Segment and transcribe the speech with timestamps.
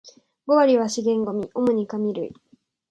[0.47, 2.33] 五割は資源ゴミ、主に紙類